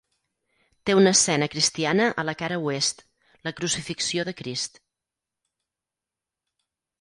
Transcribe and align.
Té 0.89 0.93
una 0.99 1.09
escena 1.17 1.47
cristiana 1.55 2.07
a 2.23 2.25
la 2.29 2.35
cara 2.39 2.57
oest: 2.69 3.03
la 3.49 3.53
crucifixió 3.59 4.27
de 4.31 4.35
Crist. 4.41 4.81